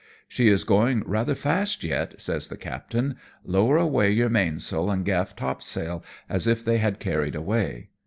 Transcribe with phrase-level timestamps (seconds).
[0.27, 5.35] "She is going rather fast yet," says the captain; "lower away your mainsail and gaflf
[5.35, 7.89] topsail, as if they had carried away."